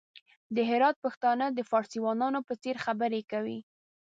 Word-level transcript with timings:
د 0.55 0.57
هرات 0.69 0.95
پښتانه 1.05 1.45
د 1.51 1.59
فارسيوانانو 1.69 2.39
په 2.47 2.53
څېر 2.61 2.75
خبري 2.85 3.21
کوي! 3.31 3.59